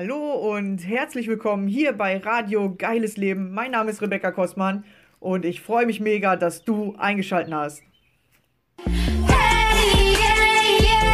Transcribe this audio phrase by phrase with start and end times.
[0.00, 3.52] Hallo und herzlich willkommen hier bei Radio Geiles Leben.
[3.52, 4.84] Mein Name ist Rebecca Kostmann
[5.18, 7.82] und ich freue mich mega, dass du eingeschaltet hast.
[8.84, 11.10] Hey, yeah, yeah.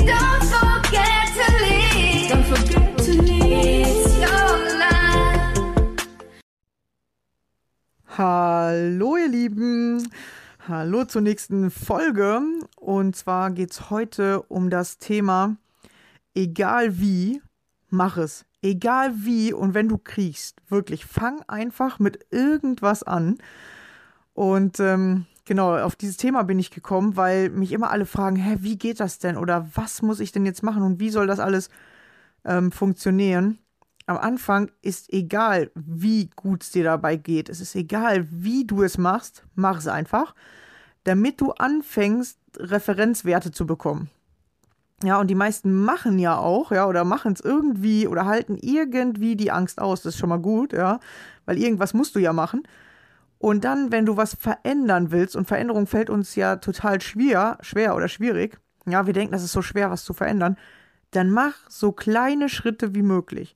[0.00, 2.30] Don't forget to leave.
[2.30, 3.86] Don't forget to leave.
[3.88, 5.62] It's your life.
[8.18, 10.12] Hallo ihr Lieben,
[10.68, 12.42] hallo zur nächsten Folge
[12.76, 15.56] und zwar geht es heute um das Thema
[16.34, 17.42] egal wie,
[17.90, 18.44] mach es.
[18.62, 23.38] Egal wie und wenn du kriegst, wirklich, fang einfach mit irgendwas an.
[24.32, 28.56] Und ähm, genau, auf dieses Thema bin ich gekommen, weil mich immer alle fragen, hä,
[28.60, 29.36] wie geht das denn?
[29.36, 31.70] Oder was muss ich denn jetzt machen und wie soll das alles
[32.44, 33.58] ähm, funktionieren?
[34.06, 37.48] Am Anfang ist egal, wie gut es dir dabei geht.
[37.48, 40.34] Es ist egal, wie du es machst, mach es einfach,
[41.04, 44.10] damit du anfängst, Referenzwerte zu bekommen.
[45.04, 49.36] Ja, und die meisten machen ja auch, ja, oder machen es irgendwie oder halten irgendwie
[49.36, 50.02] die Angst aus.
[50.02, 51.00] Das ist schon mal gut, ja,
[51.44, 52.62] weil irgendwas musst du ja machen.
[53.38, 57.94] Und dann, wenn du was verändern willst, und Veränderung fällt uns ja total schwer, schwer
[57.94, 60.56] oder schwierig, ja, wir denken, das ist so schwer, was zu verändern,
[61.10, 63.54] dann mach so kleine Schritte wie möglich.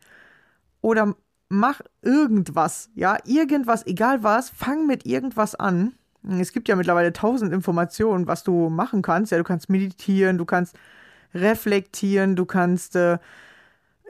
[0.83, 1.15] Oder
[1.49, 5.95] mach irgendwas, ja, irgendwas, egal was, fang mit irgendwas an.
[6.29, 9.33] Es gibt ja mittlerweile tausend Informationen, was du machen kannst.
[9.33, 10.77] Ja, du kannst meditieren, du kannst
[11.35, 13.19] reflektieren, du kannst äh,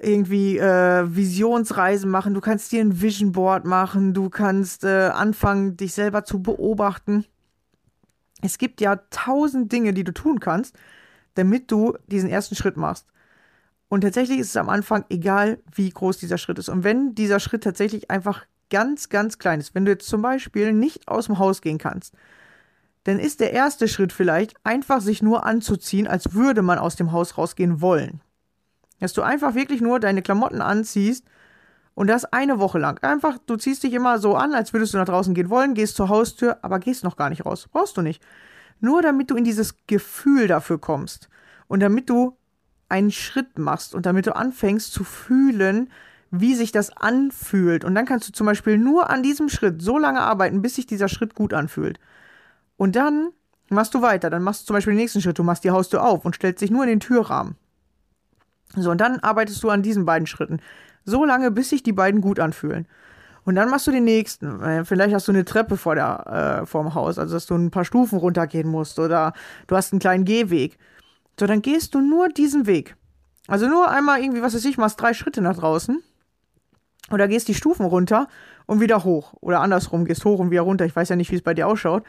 [0.00, 5.76] irgendwie äh, Visionsreisen machen, du kannst dir ein Vision Board machen, du kannst äh, anfangen,
[5.76, 7.24] dich selber zu beobachten.
[8.42, 10.78] Es gibt ja tausend Dinge, die du tun kannst,
[11.34, 13.06] damit du diesen ersten Schritt machst.
[13.88, 16.68] Und tatsächlich ist es am Anfang egal, wie groß dieser Schritt ist.
[16.68, 20.72] Und wenn dieser Schritt tatsächlich einfach ganz, ganz klein ist, wenn du jetzt zum Beispiel
[20.72, 22.14] nicht aus dem Haus gehen kannst,
[23.08, 27.10] dann ist der erste Schritt vielleicht einfach sich nur anzuziehen, als würde man aus dem
[27.10, 28.20] Haus rausgehen wollen.
[29.00, 31.24] Dass du einfach wirklich nur deine Klamotten anziehst
[31.94, 33.02] und das eine Woche lang.
[33.02, 35.96] Einfach, du ziehst dich immer so an, als würdest du nach draußen gehen wollen, gehst
[35.96, 37.66] zur Haustür, aber gehst noch gar nicht raus.
[37.72, 38.22] Brauchst du nicht.
[38.78, 41.30] Nur damit du in dieses Gefühl dafür kommst
[41.66, 42.36] und damit du
[42.90, 45.90] einen Schritt machst und damit du anfängst zu fühlen,
[46.30, 47.86] wie sich das anfühlt.
[47.86, 50.86] Und dann kannst du zum Beispiel nur an diesem Schritt so lange arbeiten, bis sich
[50.86, 51.98] dieser Schritt gut anfühlt.
[52.78, 53.32] Und dann
[53.68, 54.30] machst du weiter.
[54.30, 55.38] Dann machst du zum Beispiel den nächsten Schritt.
[55.38, 57.56] Du machst die Haustür auf und stellst dich nur in den Türrahmen.
[58.74, 60.60] So, und dann arbeitest du an diesen beiden Schritten.
[61.04, 62.86] So lange, bis sich die beiden gut anfühlen.
[63.44, 64.62] Und dann machst du den nächsten.
[64.62, 67.70] Äh, Vielleicht hast du eine Treppe vor der, äh, vorm Haus, also dass du ein
[67.70, 69.32] paar Stufen runtergehen musst oder
[69.66, 70.78] du hast einen kleinen Gehweg.
[71.40, 72.96] So, dann gehst du nur diesen Weg.
[73.46, 76.02] Also nur einmal irgendwie, was weiß ich, machst drei Schritte nach draußen.
[77.10, 78.28] Oder gehst die Stufen runter
[78.66, 79.32] und wieder hoch.
[79.40, 80.84] Oder andersrum, gehst hoch und wieder runter.
[80.84, 82.04] Ich weiß ja nicht, wie es bei dir ausschaut.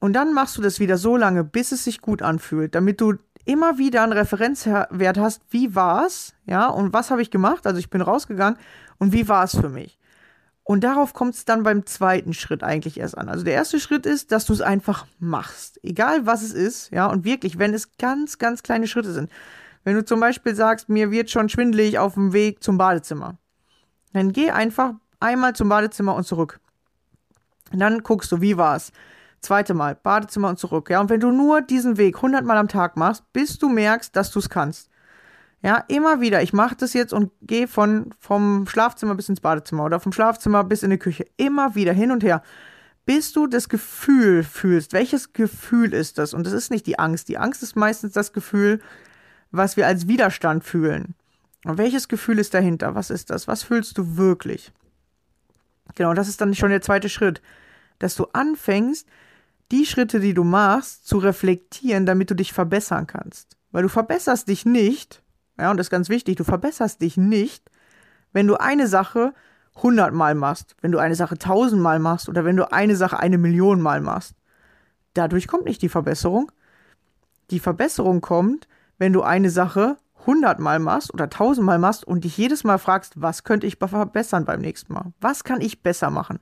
[0.00, 3.14] Und dann machst du das wieder so lange, bis es sich gut anfühlt, damit du
[3.44, 7.66] immer wieder einen Referenzwert hast, wie war's, ja, und was habe ich gemacht?
[7.66, 8.58] Also ich bin rausgegangen
[8.98, 9.98] und wie war es für mich?
[10.62, 13.28] Und darauf kommt es dann beim zweiten Schritt eigentlich erst an.
[13.28, 15.80] Also der erste Schritt ist, dass du es einfach machst.
[15.82, 19.30] Egal was es ist, ja, und wirklich, wenn es ganz, ganz kleine Schritte sind.
[19.84, 23.38] Wenn du zum Beispiel sagst, mir wird schon schwindelig auf dem Weg zum Badezimmer,
[24.12, 26.60] dann geh einfach einmal zum Badezimmer und zurück.
[27.72, 28.92] Und dann guckst du, wie war's?
[29.40, 30.90] Zweite Mal, Badezimmer und zurück.
[30.90, 34.14] Ja, und wenn du nur diesen Weg 100 Mal am Tag machst, bis du merkst,
[34.14, 34.90] dass du es kannst.
[35.62, 36.42] Ja, immer wieder.
[36.42, 40.64] Ich mache das jetzt und gehe von vom Schlafzimmer bis ins Badezimmer oder vom Schlafzimmer
[40.64, 41.26] bis in die Küche.
[41.36, 42.42] Immer wieder hin und her,
[43.04, 44.92] bis du das Gefühl fühlst.
[44.92, 46.32] Welches Gefühl ist das?
[46.32, 47.28] Und das ist nicht die Angst.
[47.28, 48.80] Die Angst ist meistens das Gefühl,
[49.50, 51.14] was wir als Widerstand fühlen.
[51.64, 52.94] Und welches Gefühl ist dahinter?
[52.94, 53.46] Was ist das?
[53.46, 54.72] Was fühlst du wirklich?
[55.94, 57.42] Genau, das ist dann schon der zweite Schritt,
[57.98, 59.06] dass du anfängst,
[59.70, 63.56] die Schritte, die du machst, zu reflektieren, damit du dich verbessern kannst.
[63.70, 65.22] Weil du verbesserst dich nicht,
[65.58, 67.70] ja, und das ist ganz wichtig, du verbesserst dich nicht,
[68.32, 69.34] wenn du eine Sache
[69.76, 73.80] hundertmal machst, wenn du eine Sache tausendmal machst oder wenn du eine Sache eine Million
[73.80, 74.34] Mal machst.
[75.14, 76.50] Dadurch kommt nicht die Verbesserung.
[77.50, 78.68] Die Verbesserung kommt,
[78.98, 79.96] wenn du eine Sache
[80.26, 84.60] hundertmal machst oder tausendmal machst und dich jedes Mal fragst, was könnte ich verbessern beim
[84.60, 85.12] nächsten Mal?
[85.20, 86.40] Was kann ich besser machen?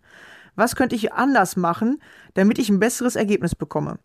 [0.58, 2.02] Was könnte ich anders machen,
[2.34, 4.00] damit ich ein besseres Ergebnis bekomme?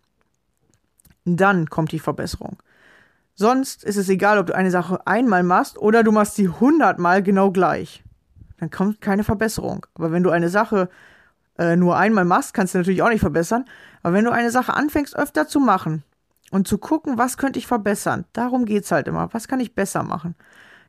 [1.26, 2.62] Dann kommt die Verbesserung.
[3.34, 7.24] Sonst ist es egal, ob du eine Sache einmal machst oder du machst sie hundertmal
[7.24, 8.04] genau gleich.
[8.60, 9.88] Dann kommt keine Verbesserung.
[9.96, 10.90] Aber wenn du eine Sache
[11.58, 13.66] äh, nur einmal machst, kannst du natürlich auch nicht verbessern.
[14.04, 16.04] Aber wenn du eine Sache anfängst öfter zu machen
[16.52, 19.34] und zu gucken, was könnte ich verbessern, darum geht es halt immer.
[19.34, 20.36] Was kann ich besser machen?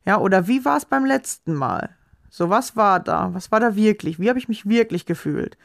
[0.04, 1.88] Ja, oder wie war es beim letzten Mal?
[2.36, 3.32] So, was war da?
[3.32, 4.18] Was war da wirklich?
[4.18, 5.56] Wie habe ich mich wirklich gefühlt?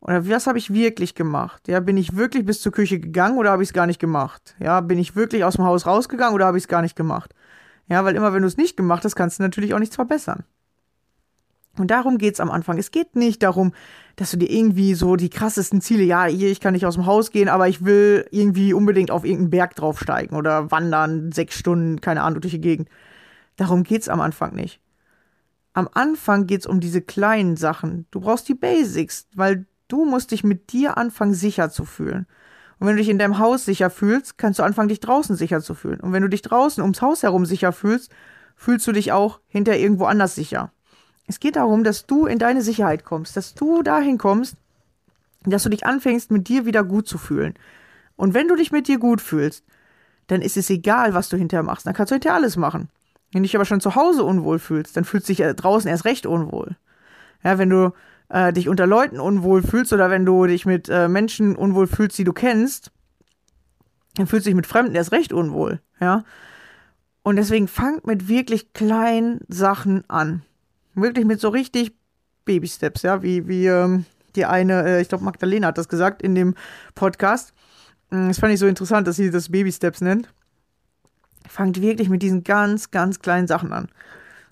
[0.00, 1.66] Oder was habe ich wirklich gemacht?
[1.66, 4.54] Ja, bin ich wirklich bis zur Küche gegangen oder habe ich es gar nicht gemacht?
[4.60, 7.34] Ja, bin ich wirklich aus dem Haus rausgegangen oder habe ich es gar nicht gemacht?
[7.88, 10.44] Ja, weil immer wenn du es nicht gemacht hast, kannst du natürlich auch nichts verbessern.
[11.76, 12.78] Und darum geht's am Anfang.
[12.78, 13.72] Es geht nicht darum,
[14.14, 17.06] dass du dir irgendwie so die krassesten Ziele, ja, hier, ich kann nicht aus dem
[17.06, 22.00] Haus gehen, aber ich will irgendwie unbedingt auf irgendeinen Berg draufsteigen oder wandern, sechs Stunden,
[22.00, 22.88] keine Ahnung, durch die Gegend.
[23.56, 24.80] Darum geht's am Anfang nicht.
[25.78, 28.06] Am Anfang geht's um diese kleinen Sachen.
[28.10, 32.26] Du brauchst die Basics, weil du musst dich mit dir anfangen, sicher zu fühlen.
[32.80, 35.60] Und wenn du dich in deinem Haus sicher fühlst, kannst du anfangen, dich draußen sicher
[35.60, 36.00] zu fühlen.
[36.00, 38.10] Und wenn du dich draußen ums Haus herum sicher fühlst,
[38.56, 40.72] fühlst du dich auch hinter irgendwo anders sicher.
[41.28, 44.56] Es geht darum, dass du in deine Sicherheit kommst, dass du dahin kommst,
[45.44, 47.54] dass du dich anfängst, mit dir wieder gut zu fühlen.
[48.16, 49.62] Und wenn du dich mit dir gut fühlst,
[50.26, 51.86] dann ist es egal, was du hinterher machst.
[51.86, 52.88] Dann kannst du hinterher alles machen.
[53.32, 56.04] Wenn du dich aber schon zu Hause unwohl fühlst, dann fühlst du dich draußen erst
[56.04, 56.76] recht unwohl.
[57.44, 57.92] Ja, wenn du
[58.28, 62.18] äh, dich unter Leuten unwohl fühlst oder wenn du dich mit äh, Menschen unwohl fühlst,
[62.18, 62.90] die du kennst,
[64.16, 65.80] dann fühlst du dich mit Fremden erst recht unwohl.
[66.00, 66.24] Ja.
[67.22, 70.42] Und deswegen fangt mit wirklich kleinen Sachen an.
[70.94, 71.92] Wirklich mit so richtig
[72.44, 76.34] Baby-Steps, ja, wie, wie ähm, die eine, äh, ich glaube, Magdalena hat das gesagt in
[76.34, 76.54] dem
[76.94, 77.52] Podcast.
[78.10, 80.32] Mm, das fand ich so interessant, dass sie das Baby-Steps nennt.
[81.48, 83.88] Fangt wirklich mit diesen ganz, ganz kleinen Sachen an.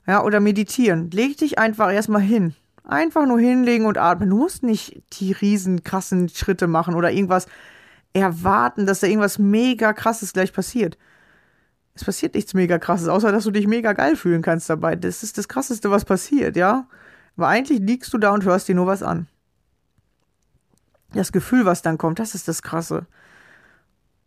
[0.07, 1.11] Ja, oder meditieren.
[1.11, 2.55] Leg dich einfach erstmal hin.
[2.85, 4.31] Einfach nur hinlegen und atmen.
[4.31, 7.47] Du musst nicht die riesen krassen Schritte machen oder irgendwas
[8.13, 10.97] erwarten, dass da irgendwas mega krasses gleich passiert.
[11.95, 14.97] Es passiert nichts mega krasses, außer dass du dich mega geil fühlen kannst dabei.
[14.97, 16.87] Das ist das krasseste, was passiert, ja?
[17.37, 19.27] Aber eigentlich liegst du da und hörst dir nur was an.
[21.13, 23.07] Das Gefühl, was dann kommt, das ist das krasse.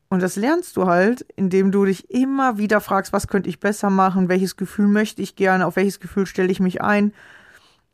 [0.09, 3.91] Und das lernst du halt, indem du dich immer wieder fragst, was könnte ich besser
[3.91, 7.13] machen, welches Gefühl möchte ich gerne, auf welches Gefühl stelle ich mich ein.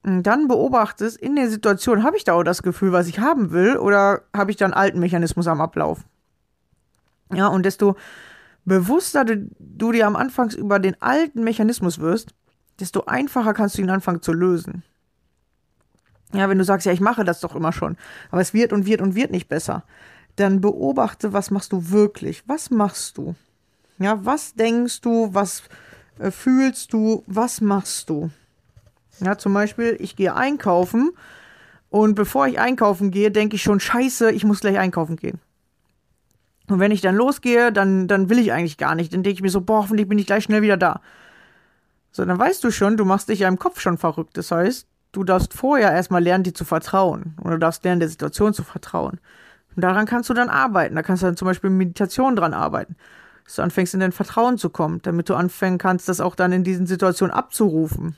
[0.03, 3.51] Und dann beobachtest, in der Situation, habe ich da auch das Gefühl, was ich haben
[3.51, 6.05] will, oder habe ich da einen alten Mechanismus am Ablauf?
[7.33, 7.97] Ja, und desto
[8.63, 12.33] bewusster du, du dir am Anfang über den alten Mechanismus wirst,
[12.79, 14.83] desto einfacher kannst du ihn anfangen zu lösen.
[16.33, 17.97] Ja, wenn du sagst, ja, ich mache das doch immer schon,
[18.31, 19.83] aber es wird und wird und wird nicht besser,
[20.35, 22.43] dann beobachte, was machst du wirklich?
[22.47, 23.35] Was machst du?
[23.99, 25.29] Ja, was denkst du?
[25.33, 25.63] Was
[26.19, 27.23] äh, fühlst du?
[27.27, 28.29] Was machst du?
[29.19, 31.11] Ja, zum Beispiel, ich gehe einkaufen
[31.89, 35.39] und bevor ich einkaufen gehe, denke ich schon, scheiße, ich muss gleich einkaufen gehen.
[36.67, 39.13] Und wenn ich dann losgehe, dann, dann will ich eigentlich gar nicht.
[39.13, 40.99] Dann denke ich mir so, boah, hoffentlich bin ich gleich schnell wieder da.
[42.11, 44.37] So, dann weißt du schon, du machst dich ja im Kopf schon verrückt.
[44.37, 47.35] Das heißt, du darfst vorher erstmal lernen, dir zu vertrauen.
[47.41, 49.19] Oder du darfst lernen, der Situation zu vertrauen.
[49.75, 50.95] Und daran kannst du dann arbeiten.
[50.95, 52.95] Da kannst du dann zum Beispiel Meditation dran arbeiten.
[53.43, 56.51] Dass du anfängst, in dein Vertrauen zu kommen, damit du anfangen kannst, das auch dann
[56.51, 58.17] in diesen Situationen abzurufen.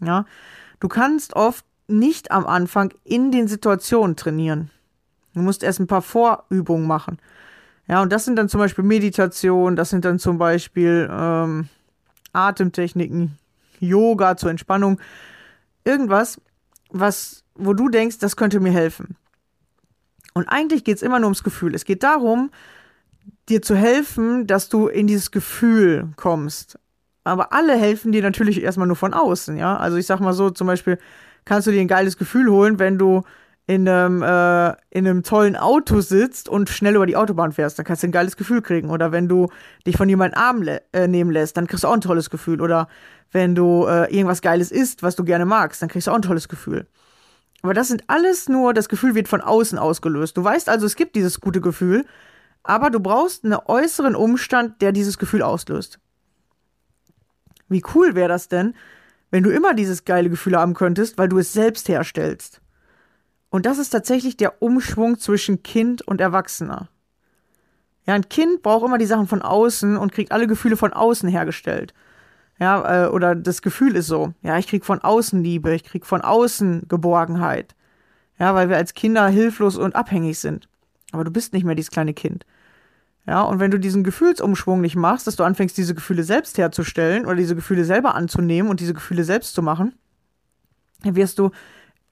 [0.00, 0.24] Ja.
[0.80, 4.70] Du kannst oft nicht am Anfang in den Situationen trainieren.
[5.34, 7.18] Du musst erst ein paar Vorübungen machen.
[7.86, 11.68] Ja, und das sind dann zum Beispiel Meditation, das sind dann zum Beispiel ähm,
[12.32, 13.38] Atemtechniken,
[13.80, 15.00] Yoga zur Entspannung.
[15.84, 16.40] Irgendwas,
[16.90, 19.16] was, wo du denkst, das könnte mir helfen.
[20.38, 21.74] Und eigentlich geht es immer nur ums Gefühl.
[21.74, 22.50] Es geht darum,
[23.48, 26.78] dir zu helfen, dass du in dieses Gefühl kommst.
[27.24, 29.76] Aber alle helfen dir natürlich erstmal nur von außen, ja.
[29.76, 30.98] Also ich sag mal so, zum Beispiel
[31.44, 33.22] kannst du dir ein geiles Gefühl holen, wenn du
[33.66, 37.84] in einem, äh, in einem tollen Auto sitzt und schnell über die Autobahn fährst, dann
[37.84, 38.88] kannst du ein geiles Gefühl kriegen.
[38.88, 39.48] Oder wenn du
[39.86, 42.62] dich von jemandem Arm äh, nehmen lässt, dann kriegst du auch ein tolles Gefühl.
[42.62, 42.88] Oder
[43.30, 46.22] wenn du äh, irgendwas Geiles isst, was du gerne magst, dann kriegst du auch ein
[46.22, 46.86] tolles Gefühl.
[47.62, 50.36] Aber das sind alles nur, das Gefühl wird von außen ausgelöst.
[50.36, 52.04] Du weißt also, es gibt dieses gute Gefühl,
[52.62, 55.98] aber du brauchst einen äußeren Umstand, der dieses Gefühl auslöst.
[57.68, 58.74] Wie cool wäre das denn,
[59.30, 62.60] wenn du immer dieses geile Gefühl haben könntest, weil du es selbst herstellst?
[63.50, 66.88] Und das ist tatsächlich der Umschwung zwischen Kind und Erwachsener.
[68.06, 71.28] Ja, ein Kind braucht immer die Sachen von außen und kriegt alle Gefühle von außen
[71.28, 71.92] hergestellt.
[72.58, 76.04] Ja, äh, oder das Gefühl ist so, ja, ich krieg von außen Liebe, ich krieg
[76.04, 77.74] von außen Geborgenheit.
[78.38, 80.68] Ja, weil wir als Kinder hilflos und abhängig sind.
[81.12, 82.44] Aber du bist nicht mehr dieses kleine Kind.
[83.26, 87.26] Ja, und wenn du diesen Gefühlsumschwung nicht machst, dass du anfängst, diese Gefühle selbst herzustellen
[87.26, 89.94] oder diese Gefühle selber anzunehmen und diese Gefühle selbst zu machen,
[91.02, 91.50] dann wirst du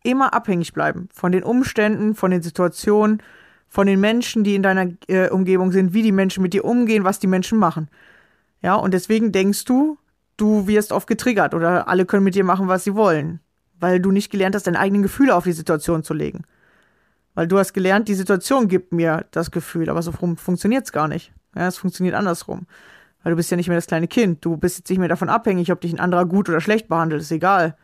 [0.03, 3.23] immer abhängig bleiben von den Umständen, von den Situationen,
[3.69, 7.05] von den Menschen, die in deiner äh, Umgebung sind, wie die Menschen mit dir umgehen,
[7.05, 7.89] was die Menschen machen.
[8.63, 9.99] Ja, und deswegen denkst du,
[10.37, 13.41] du wirst oft getriggert oder alle können mit dir machen, was sie wollen,
[13.79, 16.45] weil du nicht gelernt hast, deine eigenen Gefühle auf die Situation zu legen.
[17.35, 21.07] Weil du hast gelernt, die Situation gibt mir das Gefühl, aber so funktioniert es gar
[21.07, 21.33] nicht.
[21.55, 22.67] Ja, es funktioniert andersrum.
[23.23, 24.45] Weil du bist ja nicht mehr das kleine Kind.
[24.45, 27.21] Du bist jetzt nicht mehr davon abhängig, ob dich ein anderer gut oder schlecht behandelt,
[27.21, 27.77] ist egal.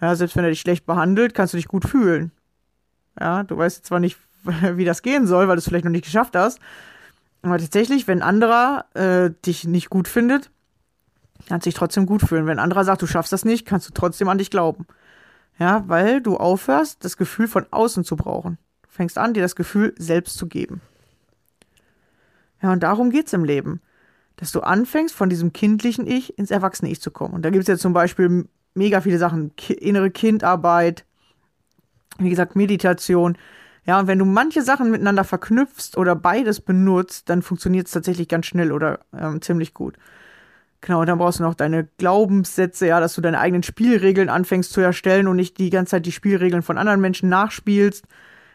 [0.00, 2.32] Ja, selbst wenn er dich schlecht behandelt, kannst du dich gut fühlen.
[3.20, 6.04] Ja, du weißt zwar nicht, wie das gehen soll, weil du es vielleicht noch nicht
[6.04, 6.58] geschafft hast.
[7.42, 10.50] Aber tatsächlich, wenn ein anderer äh, dich nicht gut findet,
[11.48, 12.46] Kannst dich trotzdem gut fühlen.
[12.46, 14.86] Wenn ein anderer sagt, du schaffst das nicht, kannst du trotzdem an dich glauben.
[15.58, 18.58] Ja, weil du aufhörst, das Gefühl von außen zu brauchen.
[18.82, 20.80] Du fängst an, dir das Gefühl selbst zu geben.
[22.62, 23.80] Ja, und darum geht's im Leben.
[24.36, 27.34] Dass du anfängst, von diesem kindlichen Ich ins erwachsene Ich zu kommen.
[27.34, 29.52] Und da gibt's ja zum Beispiel mega viele Sachen.
[29.68, 31.04] Innere Kindarbeit,
[32.18, 33.36] wie gesagt, Meditation.
[33.84, 38.28] Ja, und wenn du manche Sachen miteinander verknüpfst oder beides benutzt, dann funktioniert es tatsächlich
[38.28, 39.96] ganz schnell oder ähm, ziemlich gut.
[40.82, 44.72] Genau, und dann brauchst du noch deine Glaubenssätze, ja, dass du deine eigenen Spielregeln anfängst
[44.72, 48.04] zu erstellen und nicht die ganze Zeit die Spielregeln von anderen Menschen nachspielst,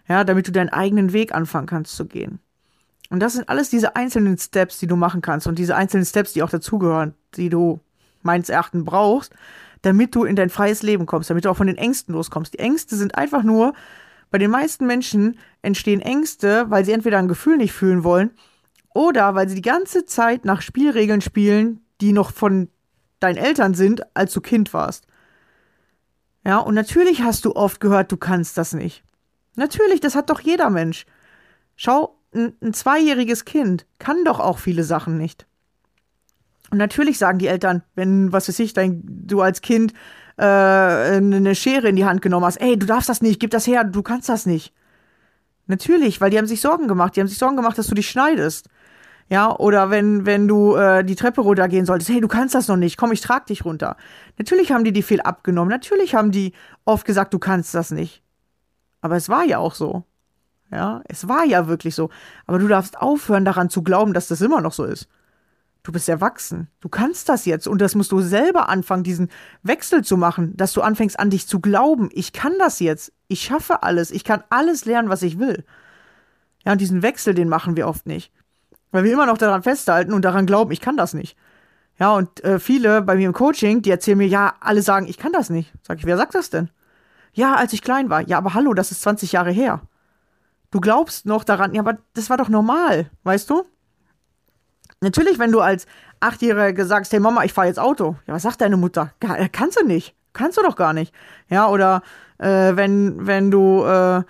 [0.09, 2.39] ja, damit du deinen eigenen Weg anfangen kannst zu gehen.
[3.09, 6.33] Und das sind alles diese einzelnen Steps, die du machen kannst und diese einzelnen Steps,
[6.33, 7.79] die auch dazugehören, die du
[8.23, 9.33] meines Erachtens brauchst,
[9.81, 12.53] damit du in dein freies Leben kommst, damit du auch von den Ängsten loskommst.
[12.53, 13.73] Die Ängste sind einfach nur,
[14.31, 18.31] bei den meisten Menschen entstehen Ängste, weil sie entweder ein Gefühl nicht fühlen wollen
[18.93, 22.69] oder weil sie die ganze Zeit nach Spielregeln spielen, die noch von
[23.19, 25.07] deinen Eltern sind, als du Kind warst.
[26.45, 29.03] Ja, und natürlich hast du oft gehört, du kannst das nicht.
[29.55, 31.05] Natürlich, das hat doch jeder Mensch.
[31.75, 35.45] Schau, ein, ein zweijähriges Kind kann doch auch viele Sachen nicht.
[36.69, 39.93] Und natürlich sagen die Eltern, wenn, was weiß ich, dein, du als Kind
[40.37, 43.67] äh, eine Schere in die Hand genommen hast, ey, du darfst das nicht, gib das
[43.67, 44.73] her, du kannst das nicht.
[45.67, 47.15] Natürlich, weil die haben sich Sorgen gemacht.
[47.15, 48.69] Die haben sich Sorgen gemacht, dass du dich schneidest.
[49.29, 52.77] Ja, oder wenn, wenn du äh, die Treppe runtergehen solltest, hey, du kannst das noch
[52.77, 53.97] nicht, komm, ich trag dich runter.
[54.37, 55.69] Natürlich haben die dir viel abgenommen.
[55.69, 56.53] Natürlich haben die
[56.85, 58.23] oft gesagt, du kannst das nicht.
[59.01, 60.05] Aber es war ja auch so.
[60.71, 62.09] Ja, es war ja wirklich so.
[62.45, 65.07] Aber du darfst aufhören, daran zu glauben, dass das immer noch so ist.
[65.83, 66.67] Du bist erwachsen.
[66.81, 67.67] Du kannst das jetzt.
[67.67, 69.29] Und das musst du selber anfangen, diesen
[69.63, 72.09] Wechsel zu machen, dass du anfängst, an dich zu glauben.
[72.11, 73.13] Ich kann das jetzt.
[73.29, 74.11] Ich schaffe alles.
[74.11, 75.63] Ich kann alles lernen, was ich will.
[76.65, 78.33] Ja, und diesen Wechsel, den machen wir oft nicht.
[78.91, 81.37] Weil wir immer noch daran festhalten und daran glauben, ich kann das nicht.
[81.99, 85.17] Ja, und äh, viele bei mir im Coaching, die erzählen mir, ja, alle sagen, ich
[85.17, 85.73] kann das nicht.
[85.81, 86.69] Sag ich, wer sagt das denn?
[87.33, 88.21] Ja, als ich klein war.
[88.21, 89.81] Ja, aber hallo, das ist 20 Jahre her.
[90.71, 93.63] Du glaubst noch daran, ja, aber das war doch normal, weißt du?
[95.01, 95.85] Natürlich, wenn du als
[96.19, 98.15] Achtjähriger sagst, hey Mama, ich fahre jetzt Auto.
[98.25, 99.11] Ja, was sagt deine Mutter?
[99.19, 100.15] Äh, kannst du nicht.
[100.33, 101.13] Kannst du doch gar nicht.
[101.49, 102.01] Ja, oder
[102.37, 104.23] äh, wenn, wenn du äh,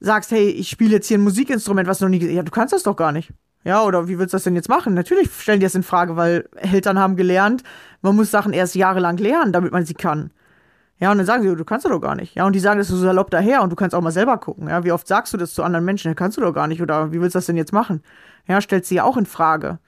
[0.00, 2.50] sagst, hey, ich spiele jetzt hier ein Musikinstrument, was du noch nie gesehen Ja, du
[2.50, 3.32] kannst das doch gar nicht.
[3.68, 4.94] Ja, oder wie willst du das denn jetzt machen?
[4.94, 7.62] Natürlich stellen die das in Frage, weil Eltern haben gelernt,
[8.00, 10.30] man muss Sachen erst jahrelang lernen, damit man sie kann.
[10.98, 12.34] Ja, und dann sagen sie, du kannst du doch gar nicht.
[12.34, 14.68] Ja, und die sagen das so salopp daher und du kannst auch mal selber gucken.
[14.70, 16.08] Ja, wie oft sagst du das zu anderen Menschen?
[16.08, 16.80] Ja, kannst du doch gar nicht.
[16.80, 18.02] Oder wie willst du das denn jetzt machen?
[18.46, 19.80] Ja, stellt sie ja auch in Frage.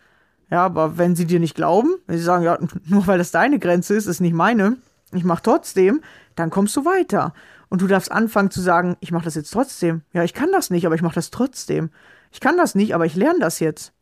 [0.50, 3.58] Ja, aber wenn sie dir nicht glauben, wenn sie sagen, ja, nur weil das deine
[3.58, 4.76] Grenze ist, ist nicht meine,
[5.12, 6.02] ich mach trotzdem,
[6.36, 7.32] dann kommst du weiter.
[7.70, 10.02] Und du darfst anfangen zu sagen, ich mach das jetzt trotzdem.
[10.12, 11.88] Ja, ich kann das nicht, aber ich mach das trotzdem.
[12.30, 13.92] Ich kann das nicht, aber ich lerne das jetzt.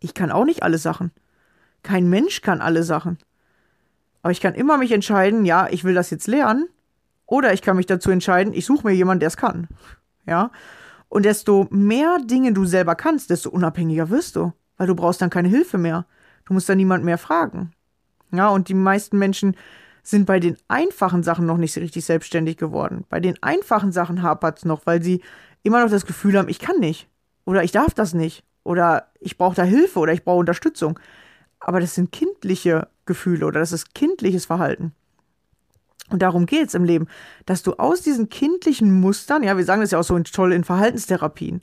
[0.00, 1.10] Ich kann auch nicht alle Sachen.
[1.82, 3.18] Kein Mensch kann alle Sachen.
[4.22, 6.68] Aber ich kann immer mich entscheiden, ja, ich will das jetzt lernen.
[7.26, 9.68] Oder ich kann mich dazu entscheiden, ich suche mir jemanden, der es kann.
[10.26, 10.50] Ja.
[11.08, 15.28] Und desto mehr Dinge du selber kannst, desto unabhängiger wirst du weil du brauchst dann
[15.28, 16.06] keine Hilfe mehr.
[16.46, 17.72] Du musst dann niemand mehr fragen.
[18.32, 19.54] Ja, und die meisten Menschen
[20.02, 23.04] sind bei den einfachen Sachen noch nicht richtig selbstständig geworden.
[23.10, 25.20] Bei den einfachen Sachen hapert es noch, weil sie
[25.62, 27.08] immer noch das Gefühl haben, ich kann nicht.
[27.48, 28.44] Oder ich darf das nicht.
[28.62, 31.00] Oder ich brauche da Hilfe oder ich brauche Unterstützung.
[31.60, 34.92] Aber das sind kindliche Gefühle oder das ist kindliches Verhalten.
[36.10, 37.08] Und darum geht es im Leben,
[37.46, 40.62] dass du aus diesen kindlichen Mustern, ja, wir sagen das ja auch so toll in
[40.62, 41.62] Verhaltenstherapien,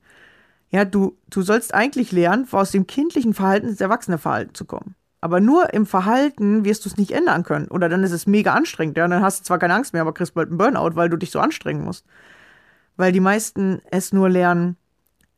[0.69, 4.95] ja, du, du sollst eigentlich lernen, aus dem kindlichen Verhalten ins erwachsene Verhalten zu kommen.
[5.21, 7.67] Aber nur im Verhalten wirst du es nicht ändern können.
[7.67, 8.97] Oder dann ist es mega anstrengend.
[8.97, 11.17] Ja, dann hast du zwar keine Angst mehr, aber kriegst bald einen Burnout, weil du
[11.17, 12.07] dich so anstrengen musst.
[12.97, 14.77] Weil die meisten es nur lernen,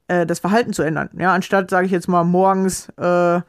[0.08, 1.10] äh, das Verhalten zu ändern.
[1.18, 3.42] Ja, anstatt, sage ich jetzt mal, morgens äh,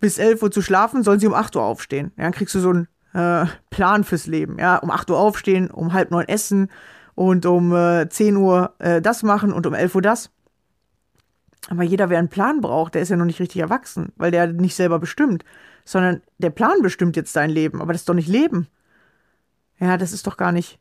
[0.00, 2.12] bis 11 Uhr zu schlafen, sollen sie um 8 Uhr aufstehen.
[2.16, 4.58] Ja, dann kriegst du so einen äh, Plan fürs Leben.
[4.58, 6.70] Ja, um 8 Uhr aufstehen, um halb neun essen
[7.14, 10.30] und um äh, 10 Uhr äh, das machen und um 11 Uhr das.
[11.68, 14.46] Aber jeder, wer einen Plan braucht, der ist ja noch nicht richtig erwachsen, weil der
[14.46, 15.44] nicht selber bestimmt,
[15.84, 18.66] sondern der Plan bestimmt jetzt dein Leben, aber das ist doch nicht Leben.
[19.78, 20.78] Ja, das ist doch gar nicht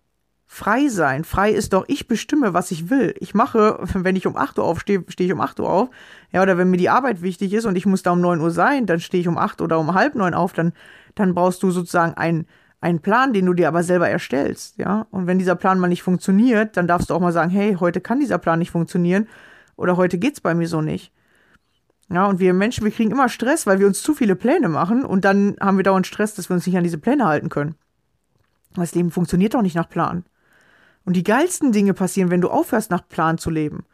[0.51, 1.23] frei sein.
[1.23, 3.13] Frei ist doch, ich bestimme, was ich will.
[3.19, 5.89] Ich mache, wenn ich um 8 Uhr aufstehe, stehe ich um 8 Uhr auf.
[6.33, 8.51] Ja, oder wenn mir die Arbeit wichtig ist und ich muss da um 9 Uhr
[8.51, 10.73] sein, dann stehe ich um 8 oder um halb 9 auf, dann,
[11.13, 12.47] dann brauchst du sozusagen einen,
[12.81, 15.05] einen Plan, den du dir aber selber erstellst, ja.
[15.11, 18.01] Und wenn dieser Plan mal nicht funktioniert, dann darfst du auch mal sagen, hey, heute
[18.01, 19.27] kann dieser Plan nicht funktionieren
[19.75, 21.13] oder heute geht's bei mir so nicht.
[22.11, 25.05] Ja, und wir Menschen, wir kriegen immer Stress, weil wir uns zu viele Pläne machen
[25.05, 27.75] und dann haben wir dauernd Stress, dass wir uns nicht an diese Pläne halten können.
[28.73, 30.23] Das Leben funktioniert doch nicht nach Plan.
[31.05, 33.85] Und die geilsten Dinge passieren, wenn du aufhörst, nach Plan zu leben.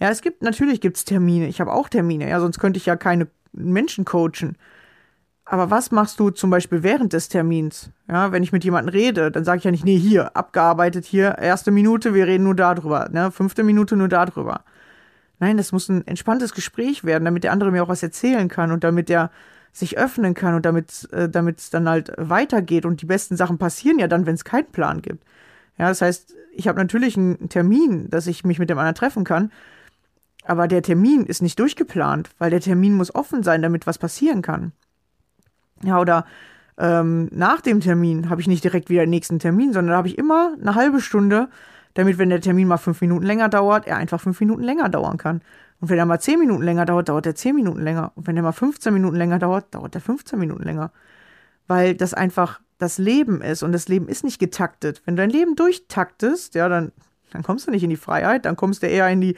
[0.00, 1.48] Ja, es gibt, natürlich gibt's Termine.
[1.48, 2.28] Ich habe auch Termine.
[2.28, 4.56] Ja, sonst könnte ich ja keine Menschen coachen.
[5.44, 7.90] Aber was machst du zum Beispiel während des Termins?
[8.08, 11.38] Ja, wenn ich mit jemandem rede, dann sage ich ja nicht, nee, hier, abgearbeitet, hier,
[11.38, 14.62] erste Minute, wir reden nur darüber, ne, fünfte Minute nur darüber.
[15.40, 18.70] Nein, das muss ein entspanntes Gespräch werden, damit der andere mir auch was erzählen kann
[18.70, 19.30] und damit er
[19.72, 22.84] sich öffnen kann und damit äh, es dann halt weitergeht.
[22.84, 25.24] Und die besten Sachen passieren ja dann, wenn es keinen Plan gibt.
[25.80, 29.24] Ja, das heißt, ich habe natürlich einen Termin, dass ich mich mit dem anderen treffen
[29.24, 29.50] kann,
[30.44, 34.42] aber der Termin ist nicht durchgeplant, weil der Termin muss offen sein, damit was passieren
[34.42, 34.72] kann.
[35.82, 36.26] Ja, oder
[36.76, 40.18] ähm, nach dem Termin habe ich nicht direkt wieder den nächsten Termin, sondern habe ich
[40.18, 41.48] immer eine halbe Stunde,
[41.94, 45.16] damit, wenn der Termin mal fünf Minuten länger dauert, er einfach fünf Minuten länger dauern
[45.16, 45.40] kann.
[45.80, 48.12] Und wenn er mal 10 Minuten länger dauert, dauert er 10 Minuten länger.
[48.16, 50.92] Und wenn er mal 15 Minuten länger dauert, dauert er 15 Minuten länger.
[51.66, 55.02] Weil das einfach das Leben ist und das Leben ist nicht getaktet.
[55.04, 56.92] Wenn dein Leben durchtaktest, ja, dann,
[57.30, 59.36] dann kommst du nicht in die Freiheit, dann kommst du eher in die,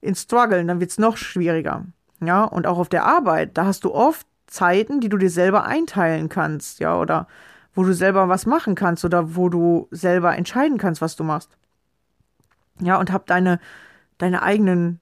[0.00, 1.86] ins Struggle, dann wird es noch schwieriger.
[2.20, 5.64] Ja, und auch auf der Arbeit, da hast du oft Zeiten, die du dir selber
[5.64, 7.26] einteilen kannst, ja, oder
[7.74, 11.56] wo du selber was machen kannst oder wo du selber entscheiden kannst, was du machst.
[12.80, 13.60] Ja, und hab deine,
[14.18, 15.00] deine eigenen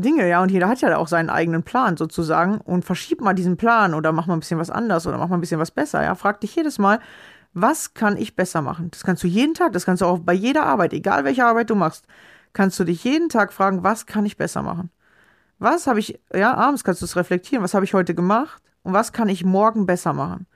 [0.00, 3.56] Dinge, ja, und jeder hat ja auch seinen eigenen Plan sozusagen und verschieb mal diesen
[3.56, 6.02] Plan oder mach mal ein bisschen was anders oder mach mal ein bisschen was besser,
[6.02, 6.14] ja.
[6.14, 7.00] Frag dich jedes Mal,
[7.52, 8.90] was kann ich besser machen?
[8.90, 11.70] Das kannst du jeden Tag, das kannst du auch bei jeder Arbeit, egal welche Arbeit
[11.70, 12.06] du machst,
[12.52, 14.90] kannst du dich jeden Tag fragen, was kann ich besser machen?
[15.58, 18.92] Was habe ich, ja, abends kannst du es reflektieren, was habe ich heute gemacht und
[18.92, 20.46] was kann ich morgen besser machen?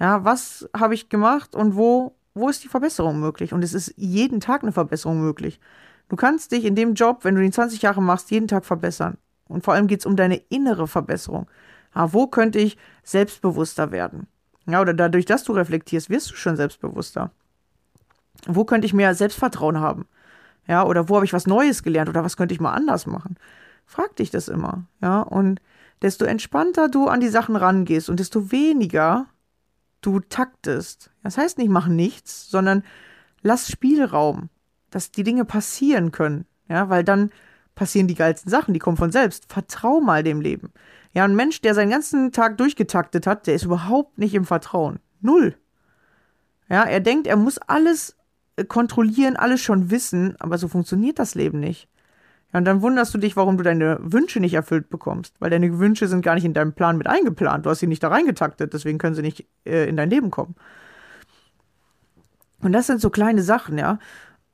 [0.00, 3.52] Ja, was habe ich gemacht und wo, wo ist die Verbesserung möglich?
[3.52, 5.60] Und es ist jeden Tag eine Verbesserung möglich.
[6.08, 9.18] Du kannst dich in dem Job, wenn du ihn 20 Jahre machst, jeden Tag verbessern.
[9.46, 11.48] Und vor allem geht es um deine innere Verbesserung.
[11.94, 14.26] Ja, wo könnte ich selbstbewusster werden?
[14.66, 17.30] Ja, oder dadurch, dass du reflektierst, wirst du schon selbstbewusster.
[18.46, 20.06] Wo könnte ich mehr Selbstvertrauen haben?
[20.66, 23.36] Ja, oder wo habe ich was Neues gelernt oder was könnte ich mal anders machen?
[23.86, 24.84] Frag dich das immer.
[25.00, 25.60] Ja, und
[26.02, 29.26] desto entspannter du an die Sachen rangehst und desto weniger
[30.02, 31.10] du taktest.
[31.22, 32.84] Das heißt nicht, mach nichts, sondern
[33.42, 34.50] lass Spielraum
[34.90, 36.46] dass die Dinge passieren können.
[36.68, 37.30] Ja, weil dann
[37.74, 39.50] passieren die geilsten Sachen, die kommen von selbst.
[39.50, 40.72] Vertrau mal dem Leben.
[41.14, 44.98] Ja, ein Mensch, der seinen ganzen Tag durchgetaktet hat, der ist überhaupt nicht im Vertrauen.
[45.20, 45.56] Null.
[46.68, 48.16] Ja, er denkt, er muss alles
[48.56, 51.88] äh, kontrollieren, alles schon wissen, aber so funktioniert das Leben nicht.
[52.52, 55.78] Ja, und dann wunderst du dich, warum du deine Wünsche nicht erfüllt bekommst, weil deine
[55.78, 57.64] Wünsche sind gar nicht in deinem Plan mit eingeplant.
[57.64, 60.56] Du hast sie nicht da reingetaktet, deswegen können sie nicht äh, in dein Leben kommen.
[62.60, 63.98] Und das sind so kleine Sachen, ja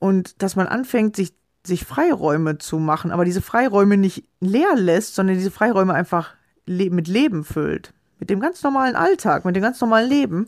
[0.05, 1.33] und dass man anfängt, sich,
[1.67, 6.35] sich Freiräume zu machen, aber diese Freiräume nicht leer lässt, sondern diese Freiräume einfach
[6.67, 7.95] le mit Leben füllt.
[8.19, 10.47] Mit dem ganz normalen Alltag, mit dem ganz normalen Leben,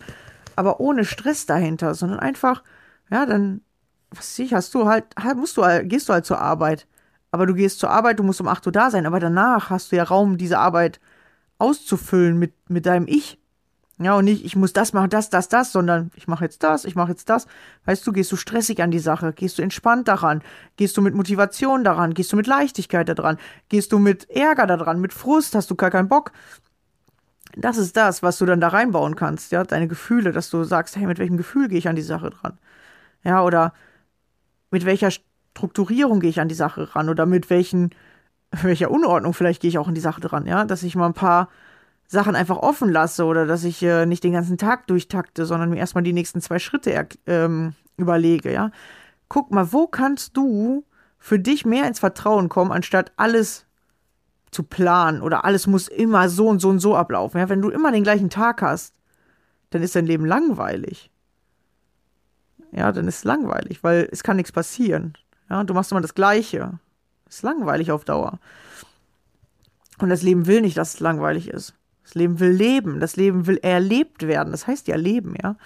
[0.57, 2.65] aber ohne Stress dahinter, sondern einfach,
[3.11, 3.63] ja, dann,
[4.11, 6.87] was weiß ich, hast du halt, musst du, gehst du halt zur Arbeit.
[7.31, 9.91] Aber du gehst zur Arbeit, du musst um 8 Uhr da sein, aber danach hast
[9.91, 11.01] du ja Raum, diese Arbeit
[11.57, 13.39] auszufüllen mit, mit deinem Ich.
[13.99, 16.85] Ja, und nicht, ich muss das machen, das, das, das, sondern ich mache jetzt das,
[16.85, 17.47] ich mache jetzt das.
[17.87, 20.43] Weißt du, gehst du stressig an die Sache, gehst du entspannt daran,
[20.77, 23.39] gehst du mit Motivation daran, gehst du mit Leichtigkeit daran,
[23.71, 26.33] gehst du mit Ärger daran, mit Frust, hast du gar keinen Bock.
[27.57, 30.97] Das ist das, was du dann da reinbauen kannst, ja, deine Gefühle, dass du sagst,
[30.97, 32.59] hey, mit welchem Gefühl gehe ich an die Sache dran?
[33.25, 33.73] Ja, oder
[34.71, 37.95] mit welcher Strukturierung gehe ich an die Sache ran oder mit welchen,
[38.51, 41.15] welcher Unordnung vielleicht gehe ich auch an die Sache dran, ja, dass ich mal ein
[41.15, 41.49] paar
[42.09, 45.79] Sachen einfach offen lasse oder dass ich äh, nicht den ganzen Tag durchtakte, sondern mir
[45.79, 48.71] erstmal die nächsten zwei Schritte ähm, überlege, ja.
[49.29, 50.85] Guck mal, wo kannst du
[51.19, 53.67] für dich mehr ins Vertrauen kommen, anstatt alles
[54.53, 57.39] zu planen oder alles muss immer so und so und so ablaufen.
[57.39, 58.95] Ja, wenn du immer den gleichen Tag hast,
[59.71, 61.11] dann ist dein Leben langweilig.
[62.71, 65.15] Ja, dann ist es langweilig, weil es kann nichts passieren.
[65.51, 66.79] Ja, du machst immer das Gleiche.
[67.29, 68.39] Ist langweilig auf Dauer.
[69.99, 71.75] Und das Leben will nicht, dass es langweilig ist.
[72.07, 73.01] Das Leben will leben.
[73.01, 74.53] Das Leben will erlebt werden.
[74.53, 75.57] Das heißt ja leben, ja.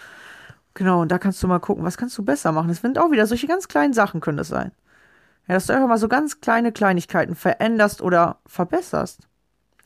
[0.72, 2.68] Genau, und da kannst du mal gucken, was kannst du besser machen.
[2.68, 4.72] Das sind auch wieder solche ganz kleinen Sachen können das sein.
[5.48, 9.28] Ja, dass du einfach mal so ganz kleine Kleinigkeiten veränderst oder verbesserst.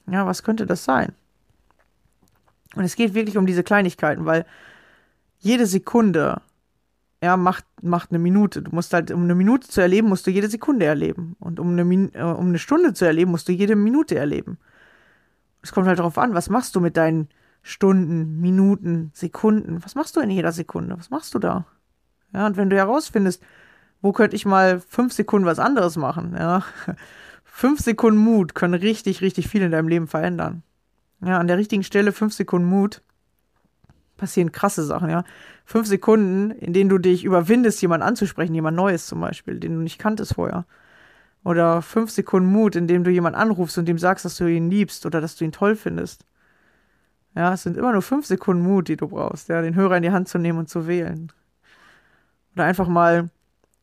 [0.06, 1.12] Ja, was könnte das sein?
[2.76, 4.46] Und es geht wirklich um diese Kleinigkeiten, weil
[5.40, 6.40] jede Sekunde,
[7.20, 8.62] ja, macht, macht eine Minute.
[8.62, 11.34] Du musst halt, um eine Minute zu erleben, musst du jede Sekunde erleben.
[11.40, 14.58] Und um eine, äh, um eine Stunde zu erleben, musst du jede Minute erleben
[15.64, 17.28] es kommt halt darauf an, was machst du mit deinen
[17.62, 19.82] Stunden, Minuten, Sekunden?
[19.82, 20.98] Was machst du in jeder Sekunde?
[20.98, 21.64] Was machst du da?
[22.34, 23.42] Ja, und wenn du herausfindest,
[24.02, 26.62] wo könnte ich mal fünf Sekunden was anderes machen, ja,
[27.44, 30.62] fünf Sekunden Mut können richtig, richtig viel in deinem Leben verändern.
[31.24, 33.00] Ja, an der richtigen Stelle fünf Sekunden Mut
[34.18, 35.24] passieren krasse Sachen, ja.
[35.64, 39.80] Fünf Sekunden, in denen du dich überwindest, jemand anzusprechen, jemand Neues zum Beispiel, den du
[39.80, 40.66] nicht kanntest vorher.
[41.44, 45.04] Oder fünf Sekunden Mut, indem du jemanden anrufst und ihm sagst, dass du ihn liebst
[45.04, 46.24] oder dass du ihn toll findest.
[47.34, 50.02] Ja, es sind immer nur fünf Sekunden Mut, die du brauchst, ja, den Hörer in
[50.02, 51.32] die Hand zu nehmen und zu wählen.
[52.54, 53.30] Oder einfach mal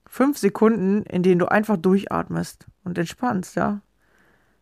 [0.08, 3.82] fünf Sekunden, in denen du einfach durchatmest und entspannst, ja.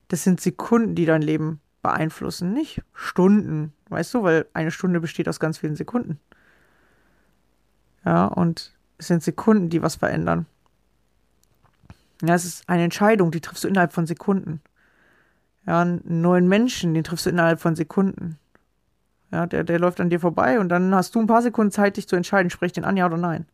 [0.10, 5.30] Das sind Sekunden, die dein Leben beeinflussen, nicht Stunden, weißt du, weil eine Stunde besteht
[5.30, 6.20] aus ganz vielen Sekunden.
[8.04, 10.48] Ja, und es sind Sekunden, die was verändern.
[12.22, 14.62] Ja, es ist eine Entscheidung, die triffst du innerhalb von Sekunden.
[15.66, 18.38] Ja, einen neuen Menschen, den triffst du innerhalb von Sekunden.
[19.32, 21.98] Ja, der, der läuft an dir vorbei und dann hast du ein paar Sekunden Zeit,
[21.98, 23.46] dich zu entscheiden, sprich den an, ja oder nein.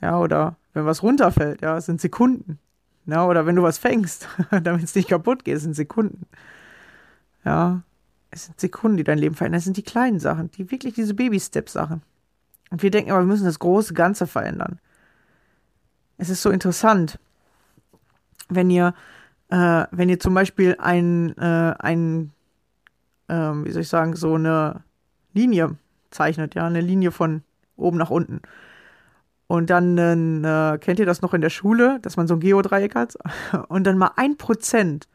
[0.00, 2.58] Ja, oder wenn was runterfällt, ja, sind Sekunden.
[3.06, 4.28] Ja, oder wenn du was fängst,
[4.62, 6.26] damit es nicht kaputt geht, es sind Sekunden.
[7.44, 7.82] Ja,
[8.30, 9.58] es sind Sekunden, die dein Leben verändern.
[9.58, 12.02] Es sind die kleinen Sachen, die wirklich diese Baby-Step-Sachen.
[12.70, 14.78] Und wir denken aber, wir müssen das große Ganze verändern.
[16.18, 17.18] Es ist so interessant,
[18.48, 18.94] wenn ihr,
[19.48, 22.32] äh, wenn ihr zum Beispiel ein, äh, ein
[23.28, 24.82] ähm, wie soll ich sagen, so eine
[25.32, 25.76] Linie
[26.10, 27.42] zeichnet, ja, eine Linie von
[27.76, 28.40] oben nach unten.
[29.46, 32.94] Und dann äh, kennt ihr das noch in der Schule, dass man so ein Geodreieck
[32.94, 33.16] hat
[33.68, 35.08] und dann mal ein Prozent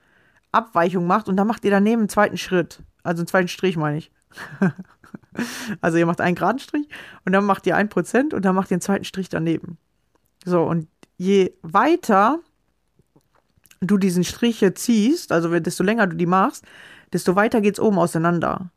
[0.52, 3.98] Abweichung macht und dann macht ihr daneben einen zweiten Schritt, also einen zweiten Strich meine
[3.98, 4.12] ich.
[5.82, 6.88] also ihr macht einen geraden Strich
[7.26, 9.78] und dann macht ihr ein Prozent und dann macht ihr einen zweiten Strich daneben.
[10.46, 10.88] So und
[11.24, 12.40] je weiter
[13.80, 16.66] du diesen Strich hier ziehst, also desto länger du die machst,
[17.12, 18.72] desto weiter geht's oben auseinander.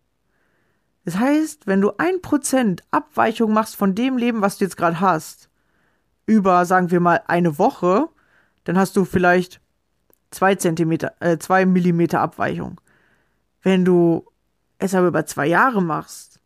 [1.04, 5.00] Das heißt, wenn du ein Prozent Abweichung machst von dem Leben, was du jetzt gerade
[5.00, 5.48] hast,
[6.26, 8.09] über, sagen wir mal, eine Woche,
[8.64, 9.61] dann hast du vielleicht
[10.30, 12.80] zwei Zentimeter, äh, zwei Millimeter Abweichung.
[13.62, 14.26] Wenn du
[14.78, 16.40] es aber über zwei Jahre machst,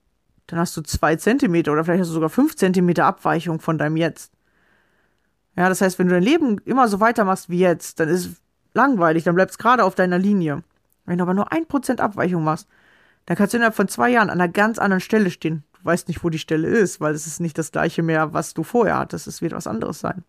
[0.46, 3.96] dann hast du zwei Zentimeter oder vielleicht hast du sogar fünf Zentimeter Abweichung von deinem
[3.96, 4.32] Jetzt.
[5.60, 8.42] Ja, das heißt, wenn du dein Leben immer so weitermachst wie jetzt, dann ist es
[8.72, 10.62] langweilig, dann bleibst du gerade auf deiner Linie.
[11.04, 12.66] Wenn du aber nur ein Prozent Abweichung machst,
[13.26, 15.62] dann kannst du innerhalb von zwei Jahren an einer ganz anderen Stelle stehen.
[15.74, 18.54] Du weißt nicht, wo die Stelle ist, weil es ist nicht das gleiche mehr, was
[18.54, 19.26] du vorher hattest.
[19.26, 20.24] Es wird was anderes sein.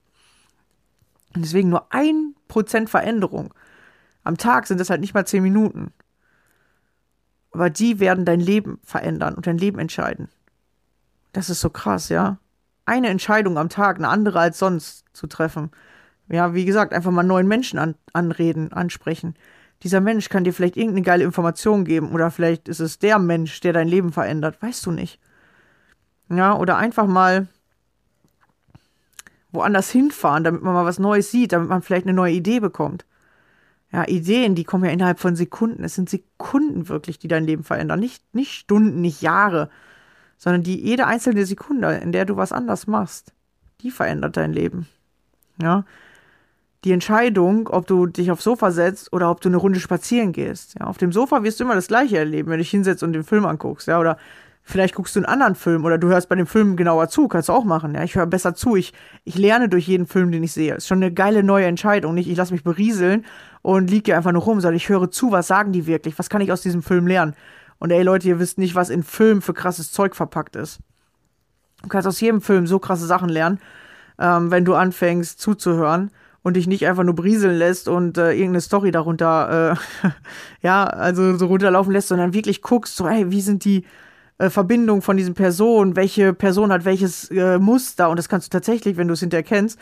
[1.34, 3.54] Und deswegen nur ein Prozent Veränderung.
[4.26, 5.94] Am Tag sind das halt nicht mal zehn Minuten.
[7.54, 10.28] Aber die werden dein Leben verändern und dein Leben entscheiden.
[11.32, 12.38] Das ist so krass, ja.
[12.86, 15.72] Eine Entscheidung am Tag, eine andere als sonst zu treffen.
[16.30, 19.36] Ja, wie gesagt, einfach mal neuen Menschen an, anreden, ansprechen
[19.84, 23.60] dieser Mensch kann dir vielleicht irgendeine geile Information geben oder vielleicht ist es der Mensch,
[23.62, 25.20] der dein Leben verändert, weißt du nicht.
[26.30, 27.48] Ja, oder einfach mal
[29.52, 33.06] woanders hinfahren, damit man mal was Neues sieht, damit man vielleicht eine neue Idee bekommt.
[33.92, 35.84] Ja, Ideen, die kommen ja innerhalb von Sekunden.
[35.84, 38.00] Es sind Sekunden wirklich, die dein Leben verändern.
[38.00, 39.70] Nicht, nicht Stunden, nicht Jahre,
[40.42, 43.32] sondern die jede einzelne Sekunde, in der du was anders machst,
[43.82, 44.88] die verändert dein Leben.
[45.62, 45.86] Ja,
[46.84, 50.80] die Entscheidung, ob du dich aufs Sofa setzt oder ob du eine Runde spazieren gehst.
[50.80, 53.14] Ja, auf dem Sofa wirst du immer das Gleiche erleben, wenn du dich hinsetzt und
[53.14, 53.88] den Film anguckst.
[53.88, 54.18] Ja, oder
[54.64, 57.50] vielleicht guckst du einen anderen Film oder du hörst bei dem Film genauer zu, kannst
[57.50, 57.94] du auch machen.
[57.94, 58.76] Ja, ich höre besser zu.
[58.76, 58.94] Ich,
[59.26, 60.74] ich lerne durch jeden Film, den ich sehe.
[60.74, 62.16] Ist schon eine geile neue Entscheidung.
[62.16, 63.26] Nicht, ich lasse mich berieseln
[63.62, 66.18] und liege einfach nur rum, sondern ich höre zu, was sagen die wirklich?
[66.18, 67.36] Was kann ich aus diesem Film lernen?
[67.82, 70.82] Und ey Leute, ihr wisst nicht, was in Filmen für krasses Zeug verpackt ist.
[71.82, 73.60] Du kannst aus jedem Film so krasse Sachen lernen,
[74.20, 76.12] ähm, wenn du anfängst zuzuhören
[76.44, 80.10] und dich nicht einfach nur brieseln lässt und äh, irgendeine Story darunter, äh,
[80.62, 83.84] ja, also so runterlaufen lässt, sondern wirklich guckst, so, hey, wie sind die
[84.38, 88.12] äh, Verbindungen von diesen Personen, welche Person hat welches äh, Muster?
[88.12, 89.80] Und das kannst du tatsächlich, wenn du es hinterher kennst,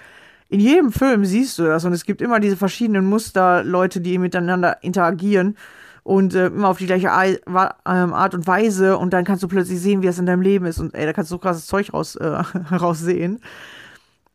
[0.47, 1.83] in jedem Film siehst du das.
[1.83, 5.57] Und es gibt immer diese verschiedenen Muster, Leute, die miteinander interagieren
[6.03, 9.79] und äh, immer auf die gleiche ähm, Art und Weise und dann kannst du plötzlich
[9.79, 11.93] sehen, wie es in deinem Leben ist und ey, da kannst du so krasses Zeug
[11.93, 12.25] raus, äh,
[12.71, 13.39] raussehen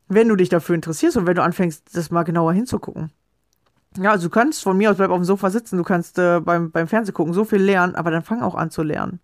[0.08, 3.10] wenn du dich dafür interessierst und wenn du anfängst, das mal genauer hinzugucken.
[3.96, 6.40] Ja, also du kannst von mir aus bleib auf dem Sofa sitzen, du kannst äh,
[6.40, 9.20] beim, beim Fernsehen gucken, so viel lernen, aber dann fang auch an zu lernen.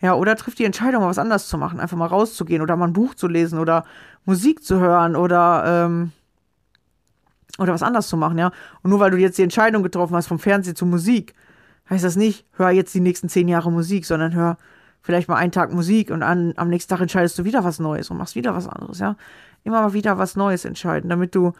[0.00, 2.88] Ja, oder triff die Entscheidung, mal was anderes zu machen, einfach mal rauszugehen oder mal
[2.88, 3.84] ein Buch zu lesen oder
[4.24, 6.12] Musik zu hören oder, ähm,
[7.58, 8.50] oder was anderes zu machen, ja.
[8.82, 11.34] Und nur weil du jetzt die Entscheidung getroffen hast vom Fernsehen zur Musik,
[11.90, 14.56] heißt das nicht, hör jetzt die nächsten zehn Jahre Musik, sondern hör
[15.02, 18.10] vielleicht mal einen Tag Musik und an, am nächsten Tag entscheidest du wieder was Neues
[18.10, 19.16] und machst wieder was anderes, ja
[19.64, 21.52] immer mal wieder was Neues entscheiden, damit du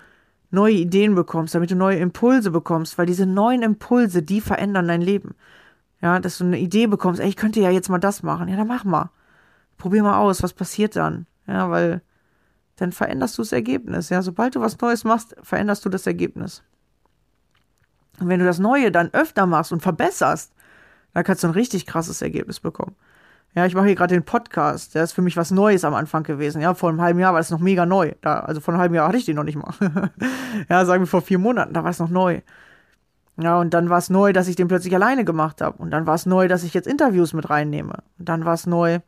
[0.50, 5.02] neue Ideen bekommst, damit du neue Impulse bekommst, weil diese neuen Impulse, die verändern dein
[5.02, 5.34] Leben.
[6.02, 8.48] Ja, dass du eine Idee bekommst, ey, ich könnte ja jetzt mal das machen.
[8.48, 9.10] Ja, dann mach mal.
[9.76, 11.26] Probier mal aus, was passiert dann?
[11.46, 12.02] Ja, weil
[12.76, 14.08] dann veränderst du das Ergebnis.
[14.08, 16.62] Ja, sobald du was Neues machst, veränderst du das Ergebnis.
[18.20, 20.52] Und wenn du das Neue dann öfter machst und verbesserst,
[21.14, 22.94] dann kannst du ein richtig krasses Ergebnis bekommen.
[23.54, 24.94] Ja, ich mache hier gerade den Podcast.
[24.94, 26.60] Der ist für mich was Neues am Anfang gewesen.
[26.60, 28.12] Ja, vor einem halben Jahr war das noch mega neu.
[28.20, 29.74] Da, also vor einem halben Jahr hatte ich den noch nicht mal.
[30.68, 32.42] ja, sagen wir vor vier Monaten, da war es noch neu.
[33.38, 35.78] Ja, und dann war es neu, dass ich den plötzlich alleine gemacht habe.
[35.78, 38.02] Und dann war es neu, dass ich jetzt Interviews mit reinnehme.
[38.18, 39.00] Und dann war es neu.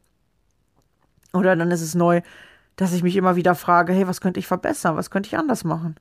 [1.33, 2.23] Oder dann ist es neu,
[2.77, 4.97] dass ich mich immer wieder frage, hey, was könnte ich verbessern?
[4.97, 5.97] Was könnte ich anders machen?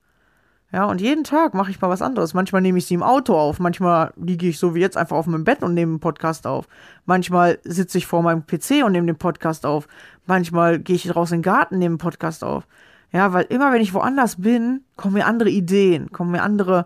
[0.73, 2.33] Ja, und jeden Tag mache ich mal was anderes.
[2.33, 5.27] Manchmal nehme ich sie im Auto auf, manchmal liege ich so wie jetzt einfach auf
[5.27, 6.67] meinem Bett und nehme einen Podcast auf.
[7.05, 9.87] Manchmal sitze ich vor meinem PC und nehme den Podcast auf.
[10.25, 12.65] Manchmal gehe ich raus in den Garten, nehme einen Podcast auf.
[13.11, 16.85] Ja, weil immer wenn ich woanders bin, kommen mir andere Ideen, kommen mir andere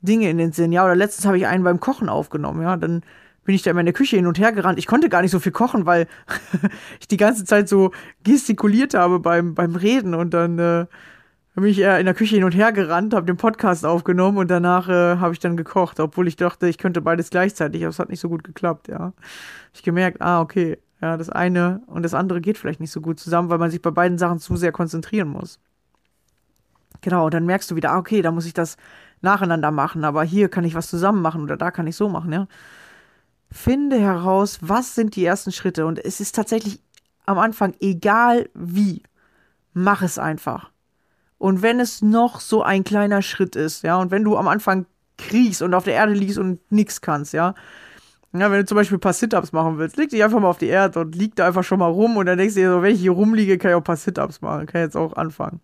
[0.00, 0.72] Dinge in den Sinn.
[0.72, 3.02] Ja, oder letztens habe ich einen beim Kochen aufgenommen, ja, dann
[3.44, 4.78] bin ich da immer in der Küche hin und her gerannt.
[4.78, 6.08] Ich konnte gar nicht so viel kochen, weil
[7.00, 7.92] ich die ganze Zeit so
[8.24, 10.86] gestikuliert habe beim, beim Reden und dann äh,
[11.54, 14.50] bin ich eher in der Küche hin und her gerannt, habe den Podcast aufgenommen und
[14.50, 17.98] danach äh, habe ich dann gekocht, obwohl ich dachte, ich könnte beides gleichzeitig, aber es
[17.98, 19.12] hat nicht so gut geklappt, ja.
[19.74, 23.18] Ich gemerkt, ah, okay, ja, das eine und das andere geht vielleicht nicht so gut
[23.18, 25.58] zusammen, weil man sich bei beiden Sachen zu sehr konzentrieren muss.
[27.00, 28.76] Genau, und dann merkst du wieder, ah, okay, da muss ich das
[29.22, 32.32] nacheinander machen, aber hier kann ich was zusammen machen oder da kann ich so machen,
[32.32, 32.46] ja.
[33.50, 36.80] Finde heraus, was sind die ersten Schritte und es ist tatsächlich
[37.26, 39.02] am Anfang egal wie,
[39.72, 40.70] mach es einfach.
[41.40, 44.84] Und wenn es noch so ein kleiner Schritt ist, ja, und wenn du am Anfang
[45.16, 47.54] kriegst und auf der Erde liegst und nichts kannst, ja,
[48.34, 50.58] ja, wenn du zum Beispiel ein paar Sit-Ups machen willst, leg dich einfach mal auf
[50.58, 52.82] die Erde und lieg da einfach schon mal rum und dann denkst du dir so,
[52.82, 55.14] wenn ich hier rumliege, kann ich auch ein paar Sit-Ups machen, kann ich jetzt auch
[55.14, 55.60] anfangen.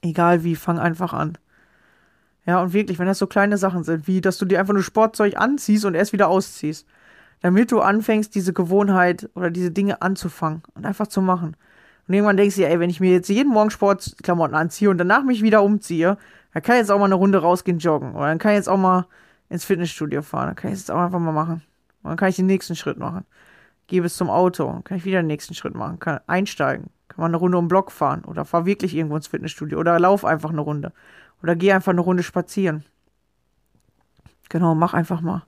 [0.00, 1.36] Egal wie, fang einfach an.
[2.46, 4.82] Ja, und wirklich, wenn das so kleine Sachen sind, wie dass du dir einfach nur
[4.82, 6.86] Sportzeug anziehst und erst wieder ausziehst,
[7.42, 11.54] damit du anfängst, diese Gewohnheit oder diese Dinge anzufangen und einfach zu machen.
[12.06, 14.98] Und irgendwann denkst du dir, ey, wenn ich mir jetzt jeden Morgen Sportklamotten anziehe und
[14.98, 16.18] danach mich wieder umziehe,
[16.52, 18.14] dann kann ich jetzt auch mal eine Runde rausgehen joggen.
[18.14, 19.06] Oder dann kann ich jetzt auch mal
[19.48, 20.48] ins Fitnessstudio fahren.
[20.48, 21.62] Dann kann ich es jetzt auch einfach mal machen.
[22.02, 23.24] Und dann kann ich den nächsten Schritt machen.
[23.86, 25.98] Gehe bis zum Auto, dann kann ich wieder den nächsten Schritt machen.
[25.98, 28.24] Kann einsteigen, kann mal eine Runde um den Block fahren.
[28.24, 29.78] Oder fahr wirklich irgendwo ins Fitnessstudio.
[29.78, 30.92] Oder lauf einfach eine Runde.
[31.42, 32.84] Oder geh einfach eine Runde spazieren.
[34.48, 35.44] Genau, mach einfach mal.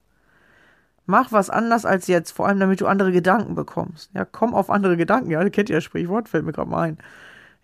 [1.05, 4.09] Mach was anders als jetzt, vor allem damit du andere Gedanken bekommst.
[4.13, 5.29] Ja, komm auf andere Gedanken.
[5.29, 6.97] Ja, kennt ihr das Sprichwort, fällt mir gerade mal ein.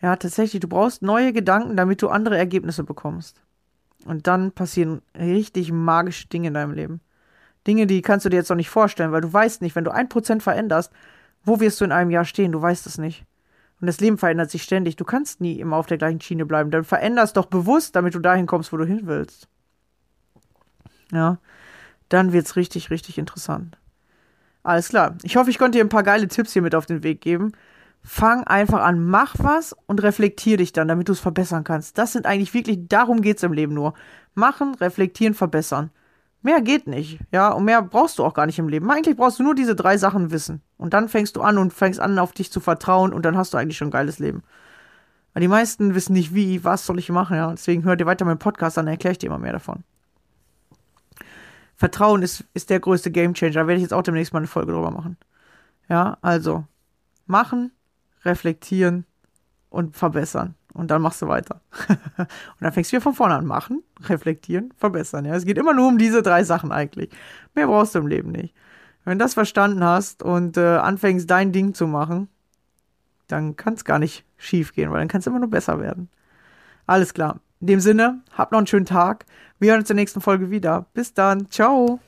[0.02, 3.42] Ja, tatsächlich, du brauchst neue Gedanken, damit du andere Ergebnisse bekommst.
[4.06, 7.02] Und dann passieren richtig magische Dinge in deinem Leben.
[7.68, 9.92] Dinge, die kannst du dir jetzt noch nicht vorstellen, weil du weißt nicht, wenn du
[9.92, 10.92] ein Prozent veränderst,
[11.44, 12.52] wo wirst du in einem Jahr stehen?
[12.52, 13.26] Du weißt es nicht.
[13.80, 14.96] Und das Leben verändert sich ständig.
[14.96, 16.70] Du kannst nie immer auf der gleichen Schiene bleiben.
[16.70, 19.48] Dann veränderst doch bewusst, damit du dahin kommst, wo du hin willst.
[21.12, 21.40] Ja,
[22.14, 23.78] dann wird's richtig, richtig interessant.
[24.64, 25.16] Alles klar.
[25.24, 27.52] Ich hoffe, ich konnte dir ein paar geile Tipps hier mit auf den Weg geben.
[28.04, 31.98] Fang einfach an, mach was und reflektier dich dann, damit du es verbessern kannst.
[31.98, 33.94] Das sind eigentlich wirklich, darum geht's im Leben nur.
[34.34, 35.92] Machen, reflektieren, verbessern.
[36.44, 38.90] Mehr geht nicht, ja, und mehr brauchst du auch gar nicht im Leben.
[38.90, 40.64] Eigentlich brauchst du nur diese drei Sachen wissen.
[40.78, 43.54] Und dann fängst du an und fängst an, auf dich zu vertrauen und dann hast
[43.54, 44.42] du eigentlich schon ein geiles Leben.
[45.34, 47.52] Weil die meisten wissen nicht wie, was soll ich machen, ja.
[47.52, 49.84] Deswegen hört ihr weiter meinen Podcast, dann erkläre ich dir immer mehr davon.
[51.82, 53.54] Vertrauen ist, ist der größte Gamechanger.
[53.54, 55.18] Da werde ich jetzt auch demnächst mal eine Folge drüber machen.
[55.90, 56.64] Ja, also
[57.26, 57.72] machen,
[58.24, 59.04] reflektieren
[59.72, 60.54] und verbessern.
[60.74, 61.60] Und dann machst du weiter.
[61.88, 62.28] und
[62.60, 63.48] dann fängst du wieder von vorne an.
[63.48, 65.26] Machen, reflektieren, verbessern.
[65.26, 67.10] Ja, es geht immer nur um diese drei Sachen eigentlich.
[67.56, 68.54] Mehr brauchst du im Leben nicht.
[69.04, 72.28] Wenn du das verstanden hast und äh, anfängst, dein Ding zu machen,
[73.26, 76.10] dann kann es gar nicht schief gehen, weil dann kann es immer nur besser werden.
[76.86, 77.40] Alles klar.
[77.62, 79.26] In dem Sinne, habt noch einen schönen Tag.
[79.60, 80.88] Wir hören uns in der nächsten Folge wieder.
[80.94, 81.50] Bis dann.
[81.52, 82.00] Ciao.